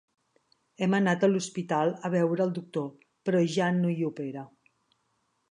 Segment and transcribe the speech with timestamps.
[0.85, 2.89] Hem anat a l'hospital a veure el doctor,
[3.29, 4.47] però ja no hi opera.